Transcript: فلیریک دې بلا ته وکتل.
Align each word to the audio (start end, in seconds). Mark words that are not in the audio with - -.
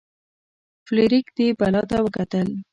فلیریک 0.85 1.27
دې 1.37 1.47
بلا 1.59 1.81
ته 1.89 1.97
وکتل. 2.05 2.47